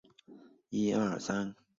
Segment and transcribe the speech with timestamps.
[0.03, 0.07] 双方共
[0.71, 1.55] 举行了六次会谈。